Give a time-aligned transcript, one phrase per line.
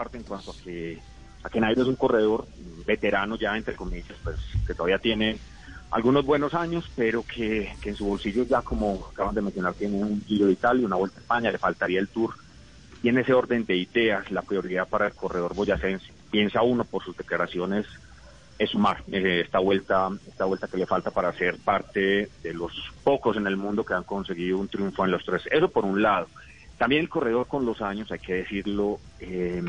[0.00, 0.98] Parte en cuanto a que,
[1.42, 2.46] a que Nairo es un corredor
[2.86, 5.36] veterano ya, entre comillas, pues que todavía tiene
[5.90, 9.98] algunos buenos años, pero que, que en su bolsillo ya, como acaban de mencionar, tiene
[9.98, 12.32] un Giro de Italia, una Vuelta a España, le faltaría el Tour.
[13.02, 17.04] Y en ese orden de ideas, la prioridad para el corredor boyacense, piensa uno por
[17.04, 17.84] sus declaraciones,
[18.58, 22.72] es sumar eh, esta vuelta, esta vuelta que le falta para ser parte de los
[23.04, 25.42] pocos en el mundo que han conseguido un triunfo en los tres.
[25.50, 26.26] Eso por un lado.
[26.80, 29.62] También el corredor con los años, hay que decirlo, eh,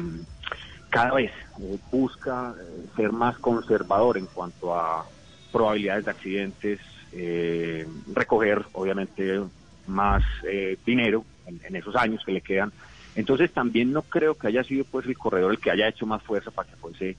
[0.90, 1.30] cada vez
[1.60, 5.05] eh, busca eh, ser más conservador en cuanto a
[5.52, 6.80] probabilidades de accidentes,
[7.12, 9.41] eh, recoger obviamente
[9.88, 12.72] más eh, dinero en, en esos años que le quedan.
[13.13, 16.24] Entonces también no creo que haya sido pues el corredor el que haya hecho más
[16.24, 17.18] fuerza para que fuese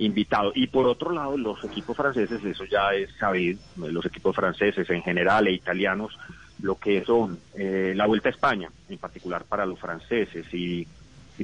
[0.00, 0.50] invitado.
[0.56, 5.02] Y por otro lado, los equipos franceses, eso ya es sabido, los equipos franceses en
[5.02, 6.18] general e italianos,
[6.62, 10.86] lo que son eh, la Vuelta a España, en particular para los franceses, y,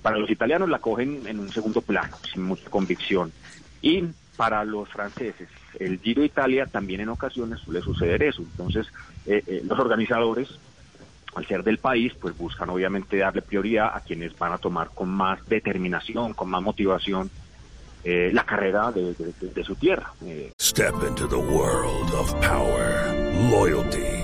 [0.03, 3.33] para los italianos la cogen en un segundo plano, sin mucha convicción.
[3.81, 4.03] Y
[4.37, 5.49] para los franceses,
[5.79, 8.43] el Giro de Italia también en ocasiones suele suceder eso.
[8.43, 8.89] Entonces,
[9.27, 10.49] eh, eh, los organizadores,
[11.37, 15.09] al ser del país, pues buscan obviamente darle prioridad a quienes van a tomar con
[15.11, 17.31] más determinación, con más motivación
[18.07, 20.13] eh, la carrera de- de su tierra.
[20.27, 23.15] Eh, Step into the world of power,
[23.51, 24.24] loyalty,